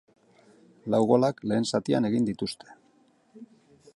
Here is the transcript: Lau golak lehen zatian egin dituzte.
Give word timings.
Lau 0.93 1.01
golak 1.11 1.43
lehen 1.51 1.69
zatian 1.73 2.09
egin 2.11 2.27
dituzte. 2.31 2.73